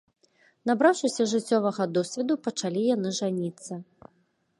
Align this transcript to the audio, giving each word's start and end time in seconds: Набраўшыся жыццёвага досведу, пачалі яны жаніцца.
Набраўшыся 0.69 1.27
жыццёвага 1.33 1.87
досведу, 1.97 2.33
пачалі 2.47 2.81
яны 2.95 3.09
жаніцца. 3.19 3.73